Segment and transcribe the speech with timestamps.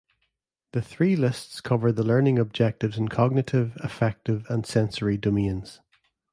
[0.73, 5.79] The three lists cover the learning objectives in cognitive, affective and sensory domains.